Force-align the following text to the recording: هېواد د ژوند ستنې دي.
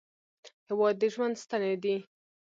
هېواد 0.67 0.95
د 1.01 1.03
ژوند 1.13 1.35
ستنې 1.43 1.73
دي. 1.83 1.95